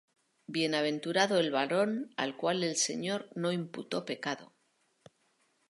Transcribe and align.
Bienaventurado 0.47 1.37
el 1.37 1.51
varón 1.51 2.11
al 2.17 2.35
cual 2.35 2.63
el 2.63 2.75
Señor 2.75 3.29
no 3.35 3.51
imputó 3.51 4.03
pecado. 4.03 4.51